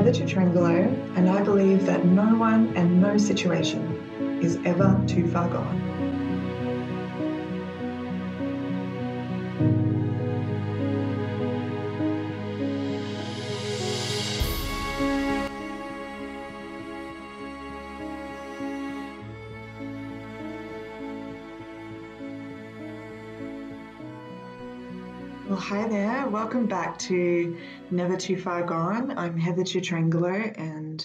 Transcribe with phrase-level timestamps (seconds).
[0.00, 3.82] Heather Tutrangelo, and I believe that no one and no situation
[4.40, 5.78] is ever too far gone.
[25.46, 26.09] Well, hi there.
[26.30, 27.58] Welcome back to
[27.90, 29.18] Never Too Far Gone.
[29.18, 31.04] I'm Heather Tutrangelo and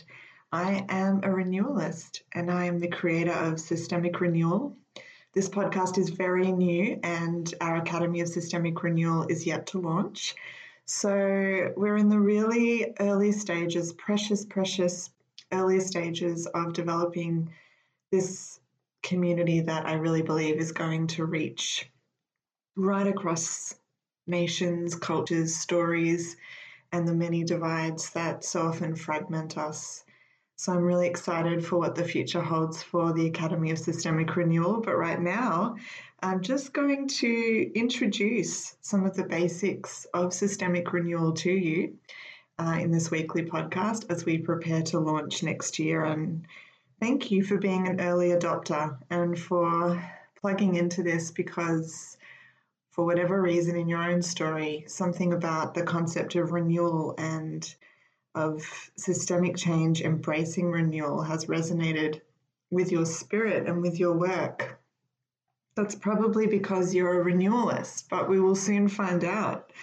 [0.51, 4.77] I am a renewalist and I am the creator of Systemic Renewal.
[5.33, 10.35] This podcast is very new and our Academy of Systemic Renewal is yet to launch.
[10.85, 15.09] So we're in the really early stages, precious, precious
[15.51, 17.49] early stages of developing
[18.11, 18.59] this
[19.01, 21.89] community that I really believe is going to reach
[22.75, 23.73] right across
[24.27, 26.35] nations, cultures, stories,
[26.91, 30.03] and the many divides that so often fragment us.
[30.57, 34.79] So I'm really excited for what the future holds for the Academy of Systemic Renewal.
[34.79, 35.75] But right now,
[36.21, 41.97] I'm just going to introduce some of the basics of systemic renewal to you
[42.57, 46.05] uh, in this weekly podcast as we prepare to launch next year.
[46.05, 46.47] And
[47.01, 50.01] thank you for being an early adopter and for
[50.39, 52.17] plugging into this because
[52.95, 57.75] for whatever reason in your own story, something about the concept of renewal and
[58.33, 58.63] of
[58.95, 62.21] systemic change, embracing renewal, has resonated
[62.71, 64.79] with your spirit and with your work.
[65.75, 69.73] That's probably because you're a renewalist, but we will soon find out.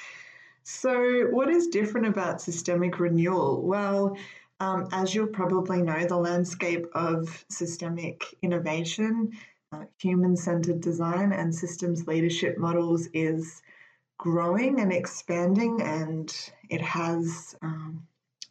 [0.63, 3.61] So, what is different about systemic renewal?
[3.61, 4.17] Well,
[4.59, 9.33] um, as you'll probably know, the landscape of systemic innovation
[9.73, 13.62] uh, human centered design and systems leadership models is
[14.19, 18.06] growing and expanding, and it has um,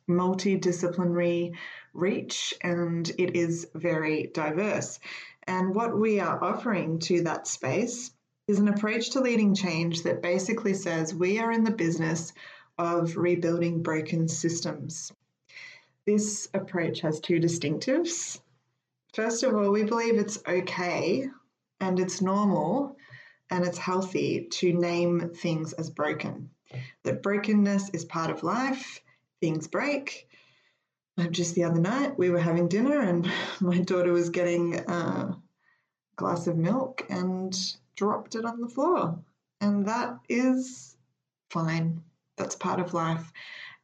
[0.10, 1.54] multidisciplinary
[1.94, 5.00] reach and it is very diverse.
[5.48, 8.12] And what we are offering to that space
[8.48, 12.34] is an approach to leading change that basically says we are in the business
[12.78, 15.12] of rebuilding broken systems.
[16.06, 18.40] This approach has two distinctives.
[19.14, 21.28] First of all, we believe it's okay
[21.82, 22.96] and it's normal
[23.50, 26.50] and it's healthy to name things as broken.
[27.04, 29.02] That brokenness is part of life,
[29.42, 30.30] things break.
[31.18, 33.30] Um, just the other night, we were having dinner and
[33.60, 35.38] my daughter was getting a
[36.16, 37.54] glass of milk and
[37.98, 39.20] dropped it on the floor.
[39.60, 40.96] And that is
[41.50, 42.02] fine.
[42.38, 43.34] That's part of life.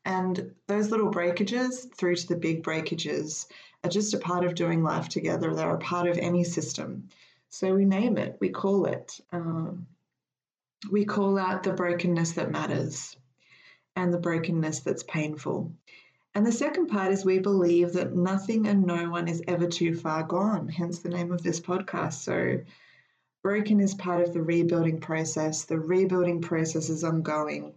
[0.06, 3.48] And those little breakages through to the big breakages
[3.84, 5.54] are just a part of doing life together.
[5.54, 7.10] They're a part of any system.
[7.50, 9.20] So we name it, we call it.
[9.32, 9.88] Um,
[10.92, 13.16] we call out the brokenness that matters
[13.96, 15.72] and the brokenness that's painful.
[16.36, 19.96] And the second part is we believe that nothing and no one is ever too
[19.96, 22.14] far gone, hence the name of this podcast.
[22.14, 22.60] So,
[23.42, 25.66] broken is part of the rebuilding process.
[25.66, 27.74] The rebuilding process is ongoing.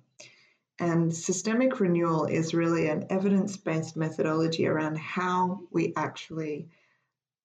[0.81, 6.69] And systemic renewal is really an evidence based methodology around how we actually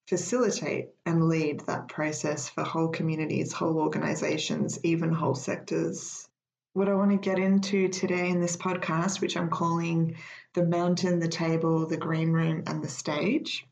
[0.08, 6.30] facilitate and lead that process for whole communities, whole organizations, even whole sectors.
[6.72, 10.16] What I want to get into today in this podcast, which I'm calling
[10.54, 13.68] the mountain, the table, the green room, and the stage,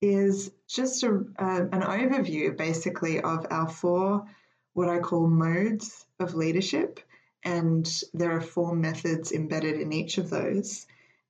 [0.00, 1.08] is just a,
[1.38, 4.26] an overview basically of our four,
[4.74, 7.00] what I call modes of leadership
[7.44, 10.86] and there are four methods embedded in each of those.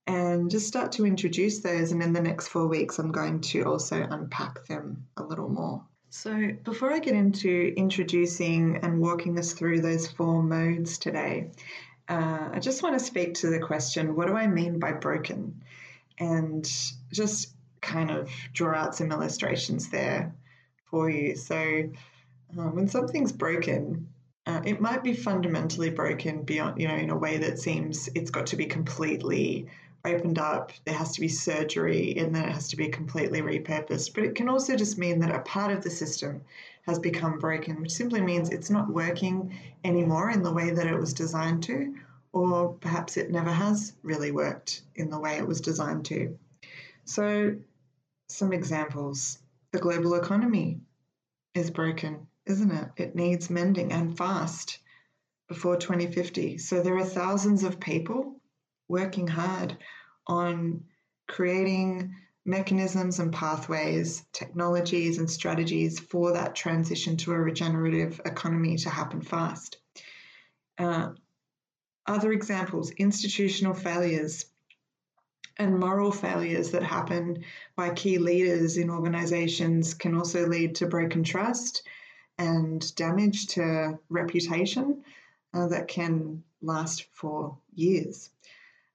[0.06, 1.92] And just start to introduce those.
[1.92, 5.84] And in the next four weeks, I'm going to also unpack them a little more.
[6.10, 11.52] So, before I get into introducing and walking us through those four modes today,
[12.08, 15.62] uh, I just want to speak to the question what do I mean by broken?
[16.18, 16.70] And
[17.12, 20.34] just kind of draw out some illustrations there
[20.90, 21.36] for you.
[21.36, 21.90] So,
[22.58, 24.11] uh, when something's broken,
[24.46, 28.30] uh, it might be fundamentally broken beyond, you know, in a way that seems it's
[28.30, 29.66] got to be completely
[30.04, 30.72] opened up.
[30.84, 34.14] There has to be surgery and then it has to be completely repurposed.
[34.14, 36.42] But it can also just mean that a part of the system
[36.86, 40.98] has become broken, which simply means it's not working anymore in the way that it
[40.98, 41.94] was designed to,
[42.32, 46.36] or perhaps it never has really worked in the way it was designed to.
[47.04, 47.54] So,
[48.28, 49.38] some examples
[49.70, 50.80] the global economy
[51.54, 52.88] is broken isn't it?
[52.96, 54.78] It needs mending and fast
[55.48, 56.58] before 2050.
[56.58, 58.40] So there are thousands of people
[58.88, 59.76] working hard
[60.26, 60.84] on
[61.28, 68.90] creating mechanisms and pathways, technologies and strategies for that transition to a regenerative economy to
[68.90, 69.78] happen fast.
[70.78, 71.10] Uh,
[72.06, 74.46] other examples institutional failures.
[75.58, 77.44] And moral failures that happen
[77.76, 81.82] by key leaders in organizations can also lead to broken trust
[82.42, 85.04] and damage to reputation
[85.54, 88.30] uh, that can last for years.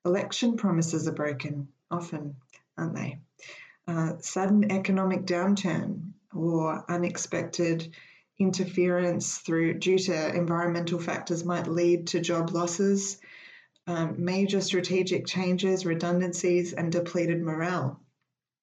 [0.05, 2.35] Election promises are broken, often,
[2.77, 3.19] aren't they?
[3.87, 7.95] Uh, sudden economic downturn or unexpected
[8.37, 13.17] interference through due to environmental factors might lead to job losses,
[13.87, 17.99] um, major strategic changes, redundancies, and depleted morale.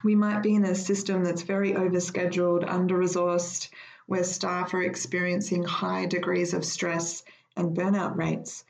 [0.05, 3.71] We might be in a system that's very overscheduled, under resourced,
[4.07, 7.23] where staff are experiencing high degrees of stress
[7.57, 8.65] and burnout rates.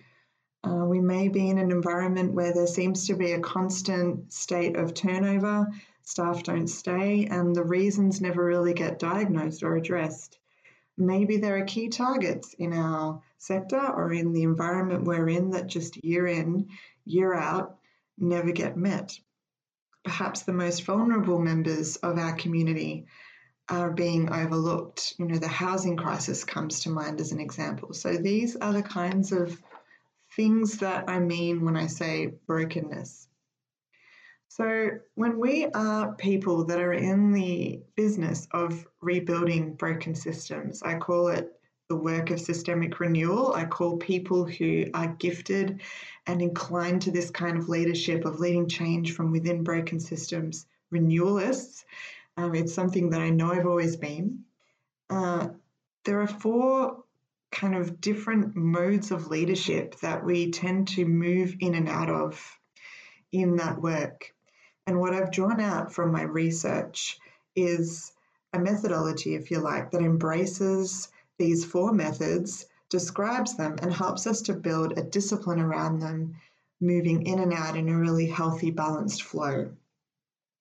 [0.62, 4.76] Uh, we may be in an environment where there seems to be a constant state
[4.76, 5.66] of turnover,
[6.02, 10.38] staff don't stay, and the reasons never really get diagnosed or addressed.
[10.96, 15.66] Maybe there are key targets in our sector or in the environment we're in that
[15.66, 16.68] just year in,
[17.04, 17.76] year out
[18.16, 19.18] never get met.
[20.04, 23.06] Perhaps the most vulnerable members of our community
[23.68, 25.14] are being overlooked.
[25.18, 27.94] You know, the housing crisis comes to mind as an example.
[27.94, 29.60] So these are the kinds of
[30.36, 33.28] things that I mean when I say brokenness.
[34.48, 40.94] So, when we are people that are in the business of rebuilding broken systems, I
[40.94, 41.52] call it
[41.88, 43.52] the work of systemic renewal.
[43.52, 45.80] I call people who are gifted
[46.26, 51.84] and inclined to this kind of leadership of leading change from within broken systems renewalists.
[52.36, 54.44] Um, it's something that I know I've always been.
[55.08, 55.48] Uh,
[56.04, 57.04] there are four
[57.52, 62.58] kind of different modes of leadership that we tend to move in and out of
[63.30, 64.34] in that work.
[64.86, 67.18] And what I've drawn out from my research
[67.54, 68.12] is
[68.52, 71.08] a methodology, if you like, that embraces
[71.38, 76.36] these four methods, describes them, and helps us to build a discipline around them,
[76.80, 79.70] moving in and out in a really healthy, balanced flow.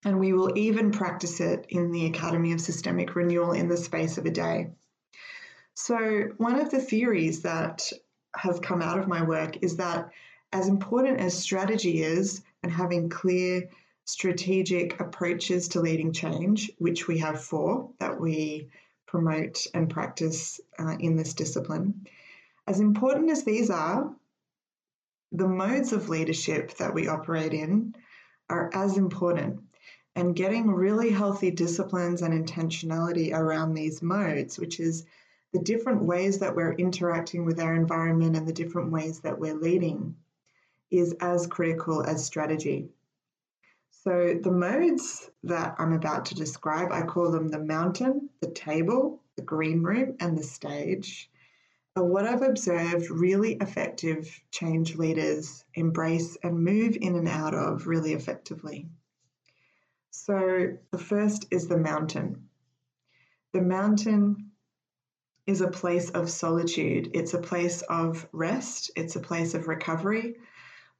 [0.05, 4.17] And we will even practice it in the Academy of Systemic Renewal in the space
[4.17, 4.71] of a day.
[5.75, 7.91] So, one of the theories that
[8.35, 10.09] has come out of my work is that
[10.51, 13.69] as important as strategy is and having clear
[14.05, 18.69] strategic approaches to leading change, which we have four that we
[19.07, 22.05] promote and practice uh, in this discipline.
[22.67, 24.13] As important as these are,
[25.31, 27.95] the modes of leadership that we operate in
[28.49, 29.61] are as important.
[30.15, 35.05] And getting really healthy disciplines and intentionality around these modes, which is
[35.53, 39.55] the different ways that we're interacting with our environment and the different ways that we're
[39.55, 40.15] leading,
[40.91, 42.89] is as critical as strategy.
[43.89, 49.21] So the modes that I'm about to describe, I call them the mountain, the table,
[49.35, 51.31] the green room, and the stage,
[51.95, 57.87] are what I've observed really effective change leaders embrace and move in and out of
[57.87, 58.87] really effectively.
[60.15, 62.47] So the first is the mountain.
[63.51, 64.51] The mountain
[65.45, 67.11] is a place of solitude.
[67.13, 68.91] It's a place of rest.
[68.95, 70.35] It's a place of recovery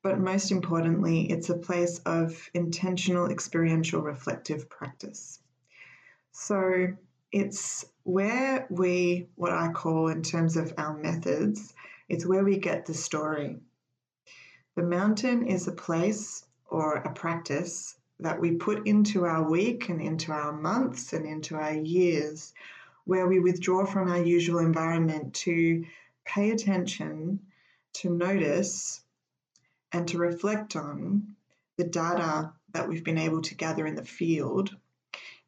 [0.03, 5.39] but most importantly, it's a place of intentional experiential reflective practice.
[6.33, 6.89] So
[7.31, 11.73] it's where we, what I call in terms of our methods,
[12.09, 13.61] it's where we get the story.
[14.75, 20.01] The mountain is a place or a practice that we put into our week and
[20.01, 22.53] into our months and into our years,
[23.05, 25.85] where we withdraw from our usual environment to
[26.25, 27.39] pay attention,
[27.93, 29.01] to notice,
[29.91, 31.35] and to reflect on
[31.77, 34.75] the data that we've been able to gather in the field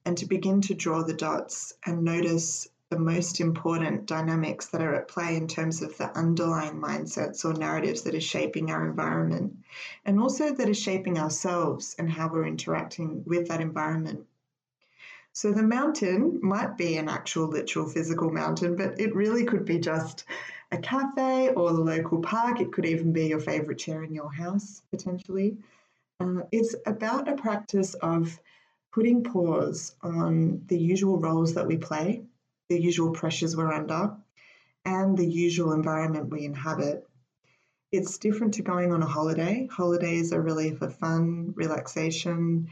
[0.06, 4.96] and to begin to draw the dots and notice the most important dynamics that are
[4.96, 9.58] at play in terms of the underlying mindsets or narratives that are shaping our environment
[10.06, 14.26] and also that are shaping ourselves and how we're interacting with that environment.
[15.34, 19.80] So the mountain might be an actual literal physical mountain, but it really could be
[19.80, 20.24] just
[20.72, 22.62] a cafe or the local park.
[22.62, 25.58] It could even be your favorite chair in your house, potentially.
[26.22, 28.40] Uh, it's about a practice of
[28.94, 32.24] putting pause on the usual roles that we play,
[32.70, 34.16] the usual pressures we're under,
[34.84, 37.08] and the usual environment we inhabit.
[37.92, 39.68] It's different to going on a holiday.
[39.72, 42.68] Holidays are really for fun, relaxation.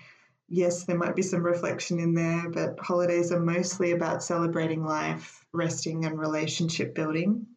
[0.49, 5.45] Yes, there might be some reflection in there, but holidays are mostly about celebrating life,
[5.53, 7.47] resting, and relationship building.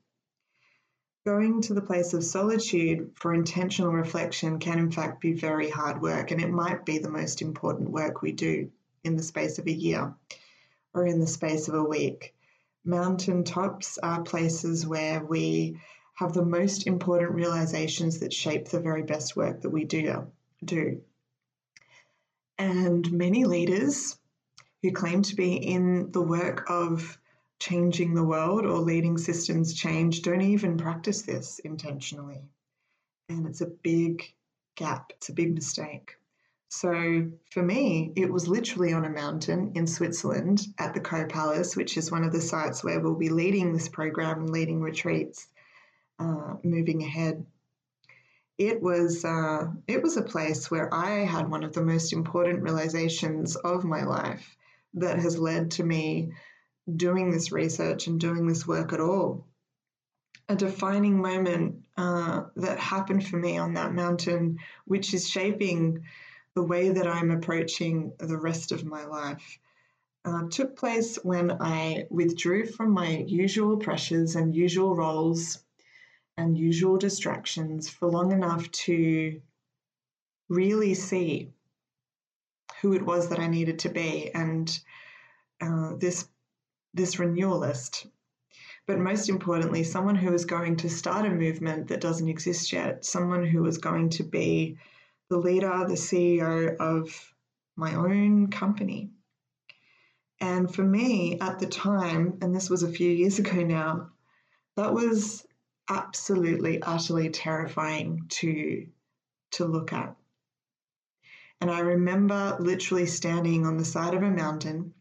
[1.25, 6.01] Going to the place of solitude for intentional reflection can, in fact, be very hard
[6.01, 8.71] work, and it might be the most important work we do
[9.03, 10.15] in the space of a year
[10.97, 12.35] or in the space of a week.
[12.85, 15.79] Mountain tops are places where we
[16.15, 20.27] have the most important realizations that shape the very best work that we do.
[20.65, 21.03] do.
[22.59, 24.19] And many leaders
[24.83, 27.19] who claim to be in the work of
[27.59, 32.41] changing the world or leading systems change don't even practice this intentionally.
[33.29, 34.23] And it's a big
[34.75, 36.17] gap, it's a big mistake.
[36.69, 41.77] So for me, it was literally on a mountain in Switzerland at the Caux Palace,
[41.77, 45.47] which is one of the sites where we'll be leading this program and leading retreats
[46.19, 47.47] uh, moving ahead.
[48.59, 52.63] It was uh, it was a place where I had one of the most important
[52.63, 54.57] realizations of my life
[54.95, 56.33] that has led to me
[56.95, 59.47] doing this research and doing this work at all.
[60.49, 66.05] A defining moment uh, that happened for me on that mountain, which is shaping
[66.57, 69.59] the way that I'm approaching the rest of my life.
[70.25, 75.63] Uh, took place when I withdrew from my usual pressures and usual roles
[76.39, 79.41] and usual distractions for long enough to
[80.49, 81.51] really see
[82.81, 84.67] who it was that I needed to be and
[85.61, 86.27] uh, this
[86.95, 88.07] this renewalist.
[88.87, 93.05] But most importantly, someone who is going to start a movement that doesn't exist yet,
[93.05, 94.79] someone who is going to be
[95.29, 97.35] the leader, the CEO of
[97.77, 99.11] my own company.
[100.41, 104.11] And for me at the time, and this was a few years ago now,
[104.77, 105.47] that was
[105.89, 108.87] absolutely, utterly terrifying to,
[109.53, 110.15] to look at.
[111.61, 114.93] And I remember literally standing on the side of a mountain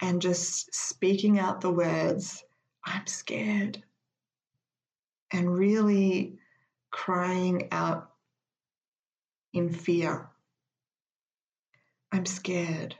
[0.00, 2.42] and just speaking out the words,
[2.84, 3.82] I'm scared.
[5.30, 6.38] And really
[6.90, 8.13] crying out
[9.54, 10.28] in fear.
[12.10, 12.96] I'm scared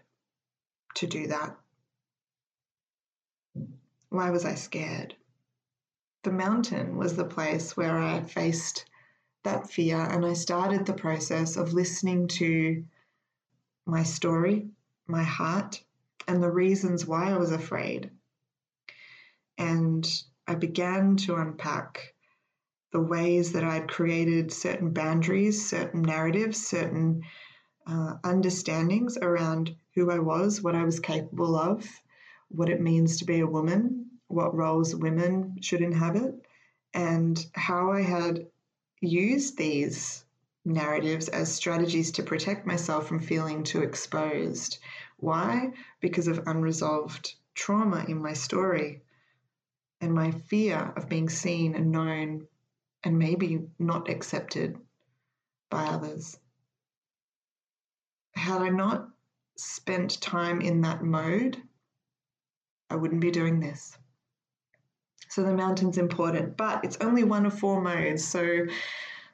[0.94, 1.56] to do that.
[4.08, 5.16] Why was I scared?
[6.22, 8.86] The mountain was the place where I faced
[9.42, 12.84] that fear and I started the process of listening to
[13.84, 14.70] my story,
[15.06, 15.82] my heart,
[16.28, 18.10] and the reasons why I was afraid.
[19.58, 20.08] And
[20.46, 22.13] I began to unpack
[22.94, 27.22] the ways that I'd created certain boundaries, certain narratives, certain
[27.88, 31.84] uh, understandings around who I was, what I was capable of,
[32.50, 36.46] what it means to be a woman, what roles women should inhabit,
[36.94, 38.46] and how I had
[39.00, 40.24] used these
[40.64, 44.78] narratives as strategies to protect myself from feeling too exposed.
[45.16, 45.72] Why?
[46.00, 49.02] Because of unresolved trauma in my story
[50.00, 52.46] and my fear of being seen and known
[53.04, 54.78] and maybe not accepted
[55.70, 56.38] by others.
[58.34, 59.08] Had I not
[59.56, 61.60] spent time in that mode,
[62.90, 63.96] I wouldn't be doing this.
[65.28, 68.24] So the mountain's important, but it's only one of four modes.
[68.24, 68.66] So,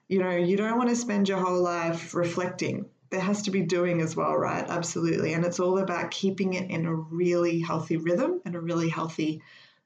[0.09, 2.87] you know, you don't want to spend your whole life reflecting.
[3.11, 4.65] There has to be doing as well, right?
[4.69, 5.35] Absolutely.
[5.35, 9.43] And it's all about keeping it in a really healthy rhythm and a really healthy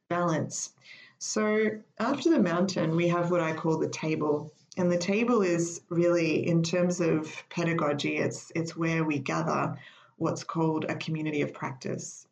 [0.08, 0.70] balance.
[1.18, 4.52] So after the mountain, we have what I call the table.
[4.76, 9.78] And the table is really, in terms of pedagogy, it's, it's where we gather
[10.16, 12.26] what's called a community of practice.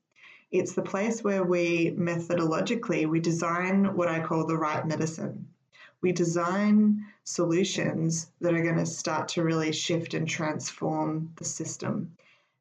[0.51, 5.49] It's the place where we methodologically we design what I call the right medicine.
[6.03, 12.13] We design solutions that are going to start to really shift and transform the system.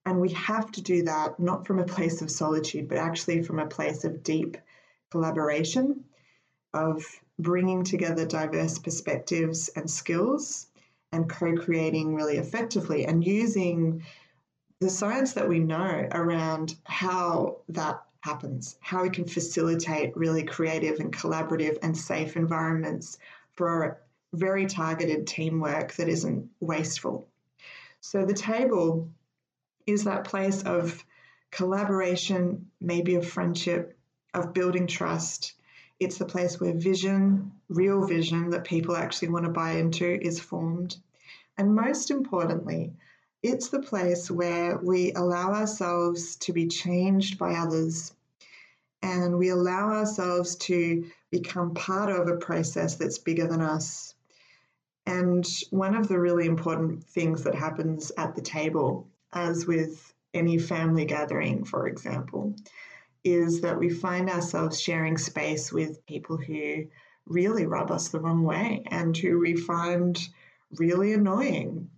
[0.06, 3.60] And we have to do that not from a place of solitude, but actually from
[3.60, 4.58] a place of deep
[5.10, 6.06] collaboration
[6.74, 7.04] of
[7.40, 10.68] bringing together diverse perspectives and skills
[11.12, 14.04] and co creating really effectively and using
[14.80, 21.00] the science that we know around how that happens, how we can facilitate really creative
[21.00, 23.18] and collaborative and safe environments
[23.54, 24.02] for
[24.34, 27.28] very targeted teamwork that isn't wasteful.
[28.00, 29.10] So the table
[29.86, 31.04] is that place of
[31.52, 33.98] collaboration, maybe of friendship,
[34.34, 35.54] of building trust,
[36.02, 40.40] it's the place where vision, real vision that people actually want to buy into, is
[40.40, 40.98] formed.
[41.60, 42.94] And most importantly,
[43.44, 48.14] it's the place where we allow ourselves to be changed by others
[49.04, 54.16] and we allow ourselves to become part of a process that's bigger than us.
[55.06, 60.58] And one of the really important things that happens at the table, as with any
[60.58, 62.56] family gathering, for example,
[63.24, 66.88] is that we find ourselves sharing space with people who
[67.28, 70.20] really rub us the wrong way and who we find
[70.78, 71.90] really annoying.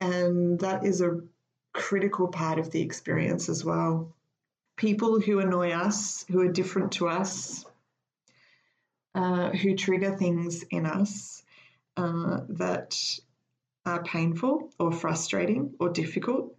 [0.00, 1.20] And that is a
[1.72, 4.14] critical part of the experience as well.
[4.76, 7.64] People who annoy us, who are different to us,
[9.14, 11.42] uh, who trigger things in us
[11.96, 12.96] uh, that
[13.84, 16.54] are painful or frustrating or difficult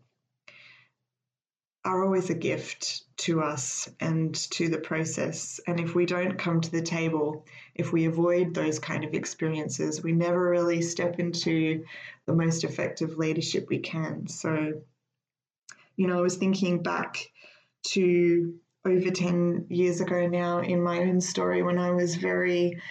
[1.86, 5.60] are always a gift to us and to the process.
[5.66, 10.04] And if we don't come to the table, if we avoid those kind of experiences,
[10.04, 11.86] we never really step into
[12.26, 14.28] the most effective leadership we can.
[14.28, 14.82] So,
[15.96, 17.26] you know, I was thinking back
[17.88, 22.82] to over 10 years ago now in my own story when I was very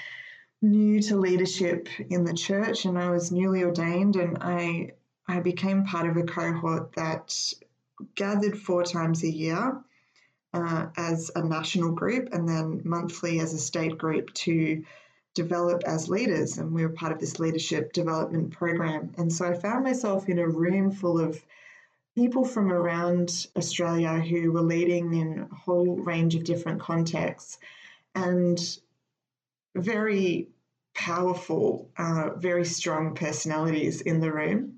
[0.60, 4.92] new to leadership in the church and I was newly ordained and I
[5.30, 7.52] I became part of a cohort that
[8.14, 9.80] gathered four times a year
[10.54, 14.84] uh, as a national group and then monthly as a state group to
[15.34, 16.58] develop as leaders.
[16.58, 19.14] And we were part of this leadership development program.
[19.18, 21.40] And so I found myself in a room full of
[22.16, 27.58] people from around Australia who were leading in a whole range of different contexts
[28.14, 28.78] and
[29.76, 30.48] very
[30.94, 34.77] powerful, uh, very strong personalities in the room.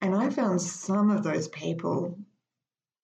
[0.00, 2.18] And I found some of those people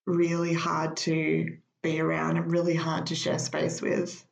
[0.05, 4.25] really hard to be around and really hard to share space with.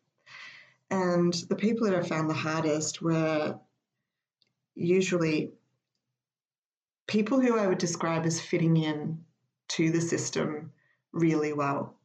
[0.90, 3.60] And the people that I found the hardest were
[4.76, 5.52] usually
[7.08, 9.24] people who I would describe as fitting in
[9.70, 10.72] to the system
[11.12, 11.96] really well.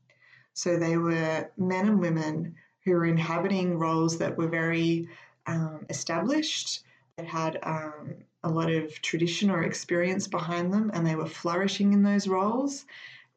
[0.53, 5.09] So they were men and women who were inhabiting roles that were very
[5.47, 6.85] um, established,
[7.17, 11.93] that had um, a lot of tradition or experience behind them, and they were flourishing
[11.93, 12.87] in those roles.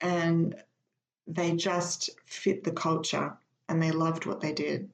[0.02, 0.56] And
[1.28, 3.38] they just fit the culture
[3.70, 4.90] and they loved what they did.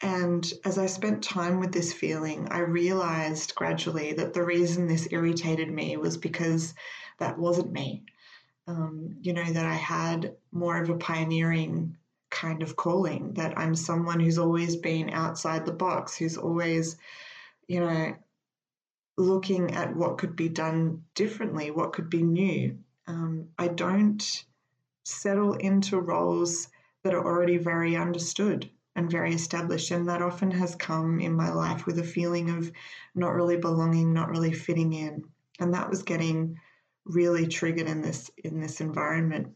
[0.00, 5.06] And as I spent time with this feeling, I realized gradually that the reason this
[5.12, 6.74] irritated me was because
[7.18, 8.02] that wasn't me.
[8.66, 11.96] Um, you know, that I had more of a pioneering
[12.30, 16.96] kind of calling, that I'm someone who's always been outside the box, who's always,
[17.68, 18.14] you know,
[19.16, 22.78] looking at what could be done differently, what could be new.
[23.06, 24.44] Um, I don't
[25.04, 26.68] settle into roles
[27.02, 29.90] that are already very understood and very established.
[29.90, 32.70] And that often has come in my life with a feeling of
[33.14, 35.24] not really belonging, not really fitting in.
[35.58, 36.58] And that was getting
[37.04, 39.48] really triggered in this in this environment.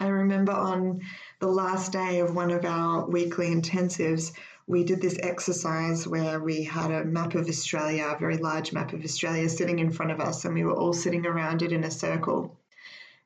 [0.00, 1.00] I remember on
[1.40, 4.32] the last day of one of our weekly intensives,
[4.68, 8.92] we did this exercise where we had a map of Australia, a very large map
[8.92, 11.84] of Australia sitting in front of us, and we were all sitting around it in
[11.84, 12.54] a circle.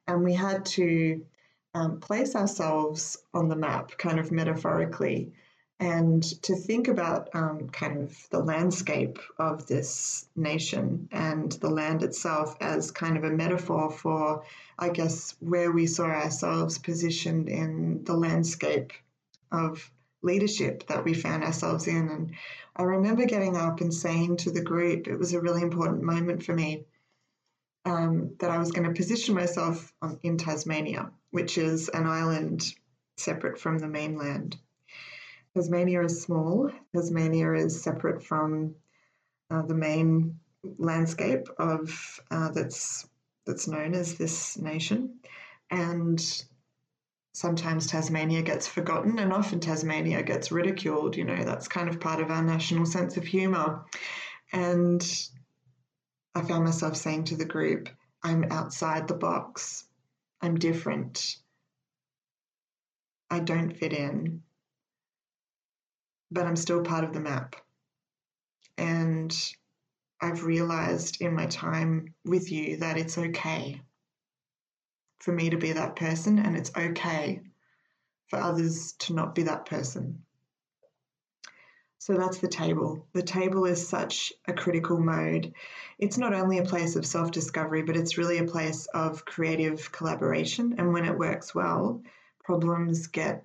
[0.07, 1.26] And we had to
[1.74, 5.33] um, place ourselves on the map, kind of metaphorically,
[5.81, 12.05] and to think about um, kind of the landscape of this nation and the land
[12.05, 14.44] itself as kind of a metaphor for,
[14.78, 18.92] I guess, where we saw ourselves positioned in the landscape
[19.50, 19.90] of
[20.22, 22.08] leadership that we found ourselves in.
[22.08, 22.32] And
[22.76, 26.44] I remember getting up and saying to the group, it was a really important moment
[26.44, 26.87] for me,
[27.85, 32.74] um, that I was going to position myself on, in Tasmania, which is an island
[33.16, 34.56] separate from the mainland.
[35.54, 36.70] Tasmania is small.
[36.94, 38.74] Tasmania is separate from
[39.50, 40.38] uh, the main
[40.78, 43.06] landscape of uh, that's
[43.44, 45.18] that's known as this nation,
[45.70, 46.44] and
[47.32, 51.16] sometimes Tasmania gets forgotten and often Tasmania gets ridiculed.
[51.16, 53.84] You know, that's kind of part of our national sense of humour.
[54.52, 55.02] And
[56.34, 57.88] I found myself saying to the group,
[58.22, 59.84] I'm outside the box.
[60.40, 61.36] I'm different.
[63.30, 64.42] I don't fit in.
[66.30, 67.56] But I'm still part of the map.
[68.76, 69.34] And
[70.20, 73.80] I've realized in my time with you that it's okay
[75.22, 77.40] for me to be that person, and it's okay
[78.26, 80.24] for others to not be that person.
[81.98, 83.06] So that's the table.
[83.12, 85.54] The table is such a critical mode.
[86.00, 89.92] It's not only a place of self discovery, but it's really a place of creative
[89.92, 90.74] collaboration.
[90.78, 92.02] And when it works well,
[92.42, 93.44] problems get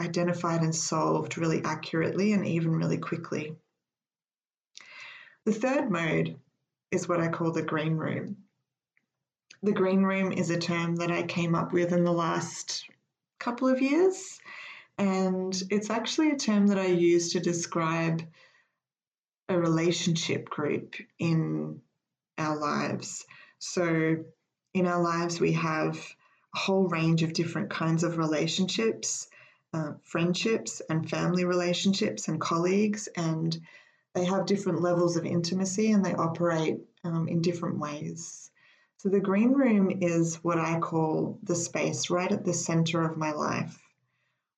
[0.00, 3.56] identified and solved really accurately and even really quickly.
[5.44, 6.38] The third mode
[6.92, 8.45] is what I call the green room.
[9.62, 12.84] The green room is a term that I came up with in the last
[13.38, 14.38] couple of years.
[14.98, 18.22] And it's actually a term that I use to describe
[19.48, 21.80] a relationship group in
[22.38, 23.24] our lives.
[23.58, 24.24] So,
[24.74, 25.96] in our lives, we have
[26.54, 29.28] a whole range of different kinds of relationships,
[29.72, 33.56] uh, friendships, and family relationships, and colleagues, and
[34.14, 38.45] they have different levels of intimacy and they operate um, in different ways.
[39.06, 43.16] So the green room is what I call the space right at the center of
[43.16, 43.80] my life,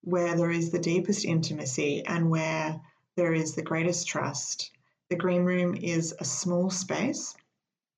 [0.01, 2.81] where there is the deepest intimacy and where
[3.15, 4.71] there is the greatest trust
[5.11, 7.37] the green room is a small space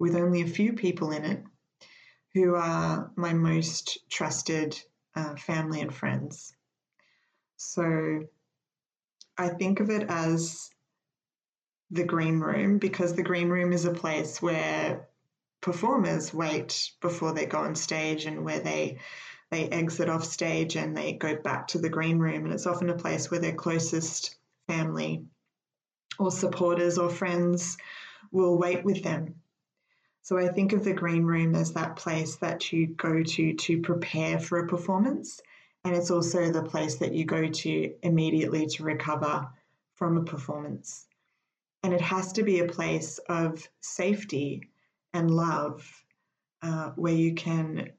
[0.00, 1.44] with only a few people in it
[2.34, 4.76] who are my most trusted
[5.14, 6.52] uh, family and friends.
[7.58, 8.24] So
[9.38, 10.68] I think of it as
[11.92, 15.06] the green room because the green room is a place where
[15.61, 18.99] performers wait before they go on stage and where they
[19.51, 22.88] they exit off stage and they go back to the green room and it's often
[22.88, 24.37] a place where their closest
[24.68, 25.25] family
[26.18, 27.77] or supporters or friends
[28.31, 29.35] will wait with them
[30.23, 33.81] so I think of the green room as that place that you go to to
[33.81, 35.40] prepare for a performance.
[35.83, 39.49] And it's also the place that you go to immediately to recover
[39.94, 41.07] from a performance.
[41.83, 44.70] And it has to be a place of safety
[45.12, 45.87] and love
[46.62, 47.90] uh, where you can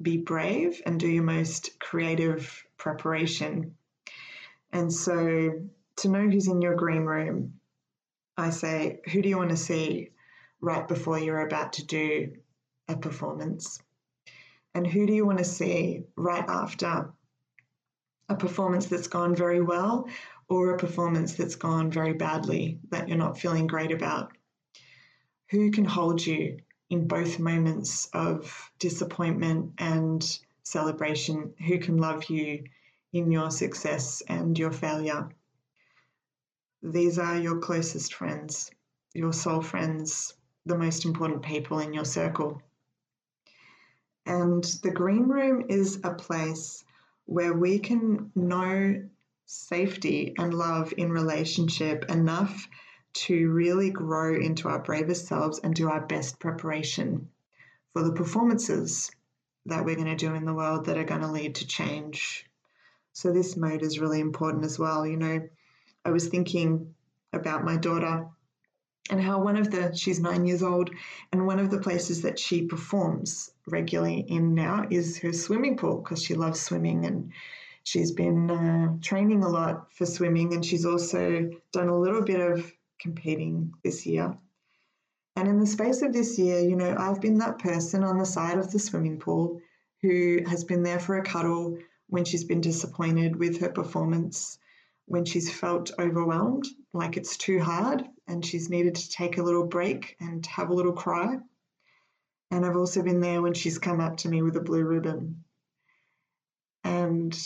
[0.00, 3.74] be brave and do your most creative preparation.
[4.72, 5.62] And so
[5.96, 7.54] to know who's in your green room,
[8.36, 10.10] I say, who do you want to see?
[10.64, 12.32] right before you're about to do
[12.88, 13.78] a performance?
[14.74, 17.10] And who do you want to see right after
[18.28, 20.08] a performance that's gone very well
[20.48, 24.32] or a performance that's gone very badly that you're not feeling great about?
[25.50, 26.58] Who can hold you
[26.90, 31.54] in both moments of disappointment and celebration?
[31.66, 32.64] Who can love you
[33.12, 35.28] in your success and your failure?
[36.82, 38.70] These are your closest friends,
[39.14, 40.34] your soul friends,
[40.66, 42.62] the most important people in your circle.
[44.26, 46.84] And the green room is a place
[47.26, 49.08] where we can know
[49.46, 52.66] safety and love in relationship enough
[53.14, 57.28] to really grow into our bravest selves and do our best preparation
[57.92, 59.10] for the performances
[59.66, 62.44] that we're going to do in the world that are going to lead to change.
[63.12, 65.06] So, this mode is really important as well.
[65.06, 65.48] You know,
[66.04, 66.94] I was thinking
[67.32, 68.26] about my daughter
[69.10, 70.90] and how one of the she's nine years old
[71.32, 75.98] and one of the places that she performs regularly in now is her swimming pool
[75.98, 77.32] because she loves swimming and
[77.82, 82.40] she's been uh, training a lot for swimming and she's also done a little bit
[82.40, 84.36] of competing this year
[85.36, 88.26] and in the space of this year you know i've been that person on the
[88.26, 89.60] side of the swimming pool
[90.02, 91.78] who has been there for a cuddle
[92.08, 94.58] when she's been disappointed with her performance
[95.06, 99.66] when she's felt overwhelmed, like it's too hard, and she's needed to take a little
[99.66, 101.38] break and have a little cry.
[102.50, 105.44] And I've also been there when she's come up to me with a blue ribbon.
[106.84, 107.36] And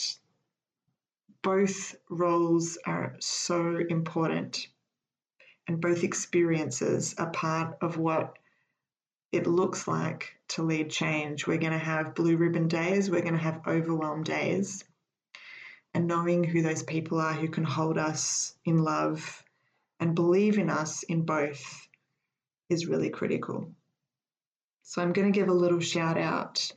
[1.42, 4.68] both roles are so important,
[5.68, 8.36] and both experiences are part of what
[9.30, 11.46] it looks like to lead change.
[11.46, 14.82] We're going to have blue ribbon days, we're going to have overwhelm days
[15.94, 19.42] and knowing who those people are who can hold us in love
[20.00, 21.88] and believe in us in both
[22.68, 23.72] is really critical.
[24.82, 26.70] So I'm going to give a little shout out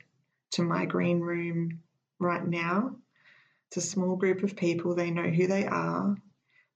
[0.52, 1.80] to my green room
[2.18, 2.96] right now.
[3.68, 6.16] It's a small group of people, they know who they are.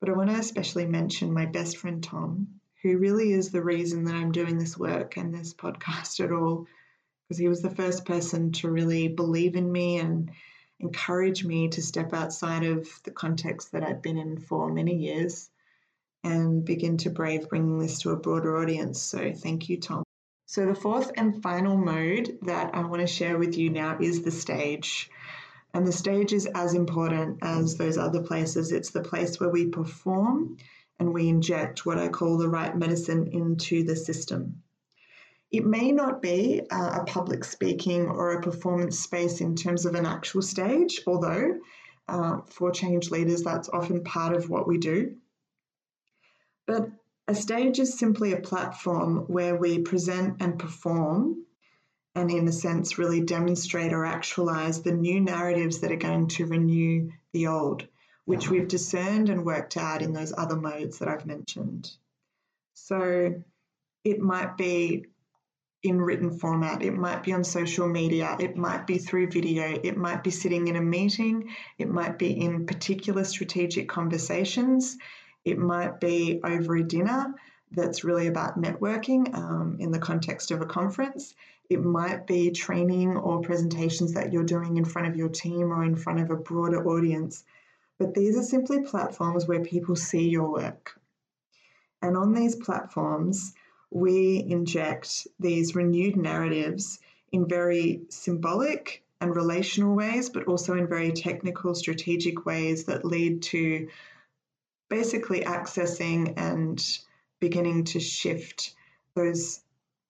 [0.00, 4.04] But I want to especially mention my best friend Tom, who really is the reason
[4.04, 6.66] that I'm doing this work and this podcast at all,
[7.28, 10.30] because he was the first person to really believe in me and
[10.80, 15.50] encourage me to step outside of the context that I've been in for many years
[16.22, 19.00] and begin to brave bringing this to a broader audience.
[19.00, 20.04] So, thank you, Tom.
[20.46, 24.22] So, the fourth and final mode that I want to share with you now is
[24.22, 25.10] the stage.
[25.76, 28.72] And the stage is as important as those other places.
[28.72, 30.56] It's the place where we perform
[30.98, 34.62] and we inject what I call the right medicine into the system.
[35.50, 40.06] It may not be a public speaking or a performance space in terms of an
[40.06, 41.58] actual stage, although
[42.08, 45.16] uh, for change leaders, that's often part of what we do.
[46.66, 46.88] But
[47.28, 51.44] a stage is simply a platform where we present and perform,
[52.16, 56.46] and in a sense, really demonstrate or actualize the new narratives that are going to
[56.46, 57.86] renew the old,
[58.24, 61.90] which we've discerned and worked out in those other modes that I've mentioned.
[62.72, 63.34] So
[64.02, 65.04] it might be
[65.82, 66.82] in written format.
[66.82, 68.34] It might be on social media.
[68.40, 69.78] It might be through video.
[69.84, 71.50] It might be sitting in a meeting.
[71.78, 74.96] It might be in particular strategic conversations.
[75.44, 77.34] It might be over a dinner
[77.72, 81.34] that's really about networking um, in the context of a conference.
[81.68, 85.84] It might be training or presentations that you're doing in front of your team or
[85.84, 87.44] in front of a broader audience.
[87.98, 91.00] But these are simply platforms where people see your work.
[92.02, 93.54] And on these platforms,
[93.90, 96.98] we inject these renewed narratives
[97.32, 103.42] in very symbolic and relational ways, but also in very technical, strategic ways that lead
[103.42, 103.88] to
[104.88, 106.98] basically accessing and
[107.40, 108.74] beginning to shift
[109.14, 109.60] those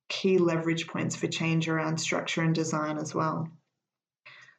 [0.08, 3.48] key leverage points for change around structure and design as well.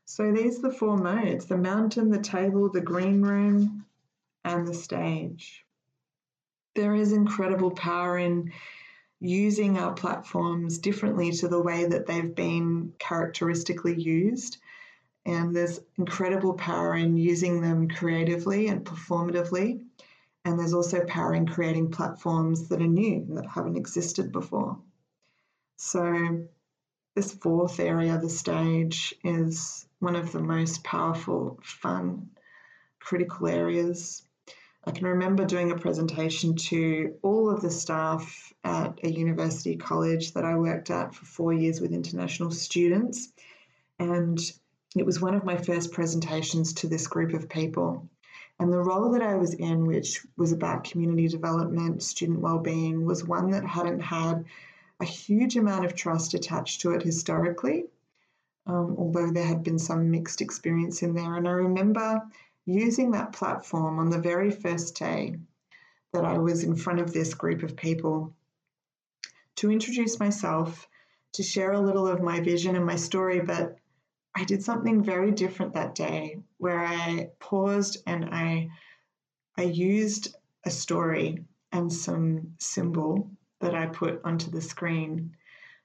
[0.06, 3.86] So these are the four modes the mountain, the table, the green room,
[4.46, 5.66] and the stage.
[6.76, 8.52] There is incredible power in
[9.20, 14.58] using our platforms differently to the way that they've been characteristically used.
[15.26, 19.84] And there's incredible power in using them creatively and performatively.
[20.46, 24.78] And there's also power in creating platforms that are new, that haven't existed before.
[25.80, 26.48] So,
[27.14, 32.32] this fourth area, the stage, is one of the most powerful, fun,
[33.00, 34.24] critical areas.
[34.86, 40.34] I can remember doing a presentation to all of the staff at a university college
[40.34, 43.32] that I worked at for four years with international students.
[44.00, 44.40] And
[44.96, 48.10] it was one of my first presentations to this group of people.
[48.60, 53.24] And the role that I was in, which was about community development, student well-being, was
[53.24, 54.46] one that hadn't had
[55.00, 57.86] a huge amount of trust attached to it historically,
[58.66, 61.36] um, although there had been some mixed experience in there.
[61.36, 62.22] And I remember
[62.66, 65.38] using that platform on the very first day
[66.14, 68.34] that I was in front of this group of people
[69.58, 70.88] to introduce myself,
[71.34, 73.78] to share a little of my vision and my story, but
[74.36, 78.70] I did something very different that day where I paused and I
[79.58, 85.36] I used a story and some symbol that I put onto the screen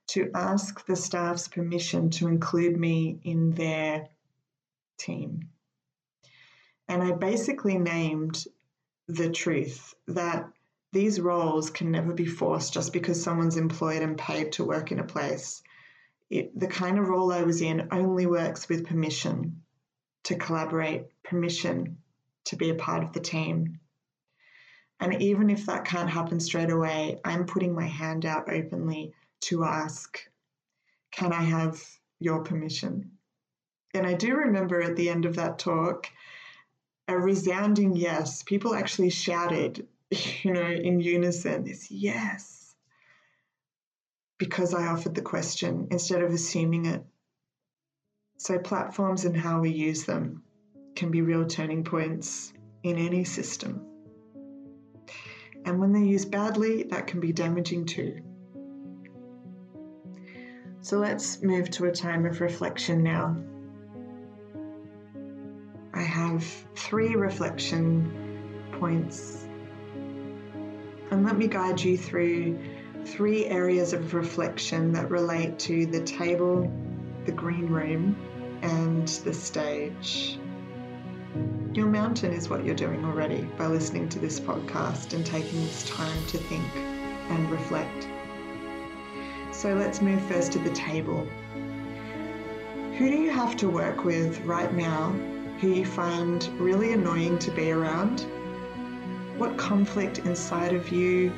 [0.07, 4.09] to ask the staff's permission to include me in their
[4.97, 5.49] team.
[6.87, 8.45] And I basically named
[9.07, 10.49] the truth that
[10.91, 14.99] these roles can never be forced just because someone's employed and paid to work in
[14.99, 15.63] a place.
[16.29, 19.63] It, the kind of role I was in only works with permission
[20.25, 21.97] to collaborate, permission
[22.45, 23.79] to be a part of the team.
[25.03, 29.11] And even if that can't happen straight away, I'm putting my hand out openly
[29.41, 30.17] to ask,
[31.11, 31.83] Can I have
[32.21, 33.11] your permission?
[33.93, 36.09] And I do remember at the end of that talk,
[37.09, 38.43] a resounding yes.
[38.43, 39.85] People actually shouted,
[40.41, 42.73] you know, in unison, this yes,
[44.37, 47.03] because I offered the question instead of assuming it.
[48.37, 50.43] So, platforms and how we use them
[50.95, 53.92] can be real turning points in any system.
[55.65, 58.21] And when they're used badly, that can be damaging too.
[60.81, 63.37] So let's move to a time of reflection now.
[65.93, 66.43] I have
[66.75, 69.45] three reflection points.
[71.11, 72.59] And let me guide you through
[73.05, 76.71] three areas of reflection that relate to the table,
[77.25, 78.17] the green room,
[78.61, 80.37] and the stage.
[81.73, 85.83] Your mountain is what you're doing already by listening to this podcast and taking this
[85.89, 88.07] time to think and reflect.
[89.51, 91.27] So let's move first to the table.
[92.97, 95.09] Who do you have to work with right now
[95.59, 98.27] who you find really annoying to be around?
[99.39, 101.33] What conflict inside of you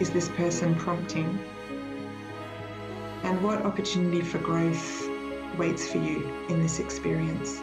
[0.00, 1.38] is this person prompting?
[3.22, 5.08] And what opportunity for growth
[5.56, 7.62] waits for you in this experience?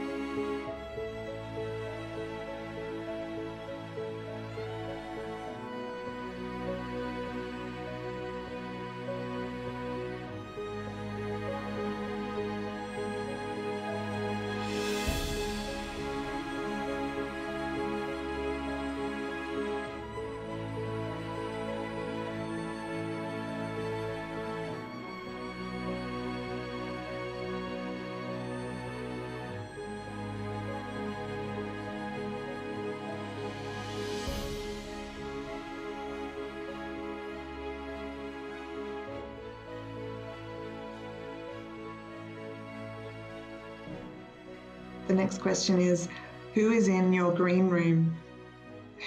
[45.08, 46.08] The next question is
[46.56, 48.16] Who is in your green room?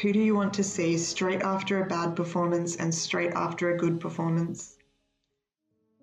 [0.00, 3.76] Who do you want to see straight after a bad performance and straight after a
[3.76, 4.78] good performance?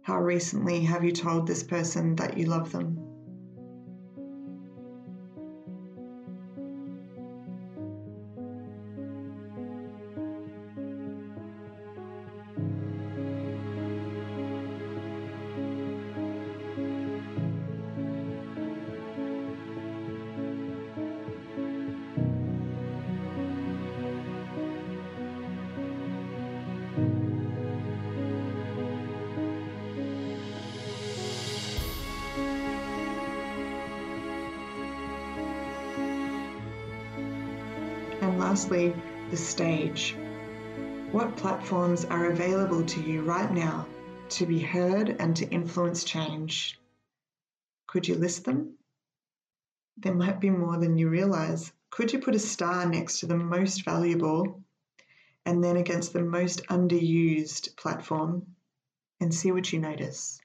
[0.01, 3.04] How recently have you told this person that you love them?
[38.55, 38.95] Lastly,
[39.31, 40.15] the stage.
[41.11, 43.85] What platforms are available to you right now
[44.29, 46.79] to be heard and to influence change?
[47.85, 48.75] Could you list them?
[49.97, 51.73] There might be more than you realize.
[51.89, 54.63] Could you put a star next to the most valuable
[55.45, 58.55] and then against the most underused platform
[59.19, 60.39] and see what you notice?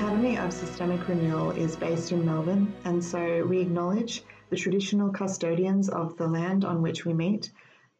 [0.00, 5.90] Academy of Systemic Renewal is based in Melbourne, and so we acknowledge the traditional custodians
[5.90, 7.50] of the land on which we meet,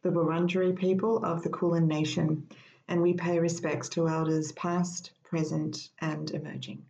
[0.01, 2.47] the Wurundjeri people of the Kulin Nation,
[2.87, 6.83] and we pay respects to elders past, present, and emerging.